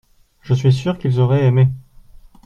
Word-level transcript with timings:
Je 0.41 0.55
suis 0.55 0.73
sûr 0.73 0.97
qu’ils 0.97 1.19
auraient 1.19 1.45
aimé. 1.45 1.69